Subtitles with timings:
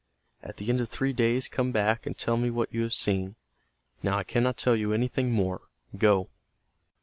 [0.41, 3.35] At the end of three days come back and tell me what you have seen.
[4.01, 5.61] Now I cannot tell you anything more.
[5.95, 6.27] Go."